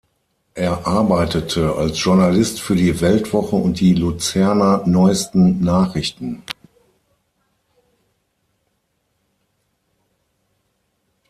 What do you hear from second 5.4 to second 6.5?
Nachrichten".